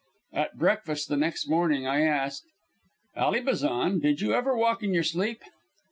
[0.33, 2.45] At breakfast the next morning I asked,
[3.15, 5.43] "Ally Bazan, did you ever walk in your sleep."